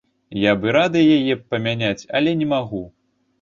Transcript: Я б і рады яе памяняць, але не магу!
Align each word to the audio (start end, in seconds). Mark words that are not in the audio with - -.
Я 0.43 0.53
б 0.61 0.69
і 0.71 0.71
рады 0.77 1.03
яе 1.17 1.35
памяняць, 1.55 2.07
але 2.21 2.35
не 2.41 2.49
магу! 2.57 2.83